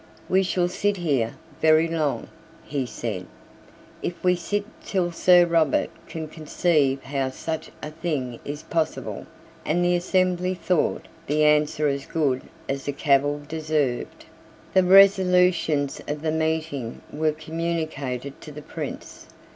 "We 0.27 0.41
shall 0.41 0.67
sit 0.67 0.97
here 0.97 1.35
very 1.61 1.87
long," 1.87 2.27
he 2.65 2.87
said, 2.87 3.27
"if 4.01 4.15
we 4.23 4.35
sit 4.35 4.65
till 4.83 5.11
Sir 5.11 5.45
Robert 5.45 5.91
can 6.07 6.27
conceive 6.27 7.03
how 7.03 7.29
such 7.29 7.69
a 7.83 7.91
thing 7.91 8.39
is 8.43 8.63
possible;" 8.63 9.27
and 9.63 9.85
the 9.85 9.95
assembly 9.95 10.55
thought 10.55 11.05
the 11.27 11.43
answer 11.43 11.87
as 11.87 12.07
good 12.07 12.41
as 12.67 12.85
the 12.85 12.93
cavil 12.93 13.43
deserved. 13.47 14.25
The 14.73 14.81
resolutions 14.83 16.01
of 16.07 16.23
the 16.23 16.31
meeting 16.31 17.01
were 17.13 17.31
communicated 17.31 18.41
to 18.41 18.51
the 18.51 18.63
Prince. 18.63 19.27